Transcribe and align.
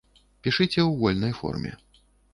Пішыце 0.45 0.79
ў 0.83 0.97
вольнай 1.03 1.33
форме. 1.41 1.71